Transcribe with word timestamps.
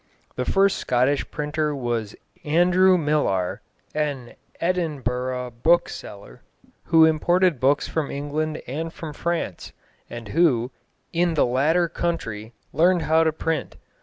The 0.35 0.45
first 0.45 0.79
Scottish 0.79 1.29
printer 1.29 1.75
was 1.75 2.15
Andrew 2.43 2.97
Myllar, 2.97 3.59
an 3.93 4.33
Edinburgh 4.59 5.51
bookseller, 5.61 6.41
who 6.85 7.05
imported 7.05 7.59
books 7.59 7.87
from 7.87 8.09
England 8.09 8.63
and 8.65 8.91
from 8.91 9.13
France, 9.13 9.73
and 10.09 10.29
who, 10.29 10.71
in 11.13 11.35
the 11.35 11.45
latter 11.45 11.87
country, 11.87 12.51
learned 12.73 13.03
how 13.03 13.23
to 13.23 13.31
print. 13.31 13.77